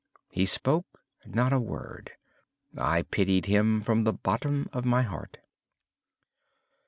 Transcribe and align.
He 0.31 0.47
spoke 0.47 0.87
not 1.27 1.53
a 1.53 1.59
word. 1.59 2.13
I 2.75 3.03
pitied 3.03 3.45
him 3.45 3.81
from 3.81 4.03
the 4.03 4.11
bottom 4.13 4.67
of 4.73 4.83
my 4.83 5.03
heart. 5.03 5.37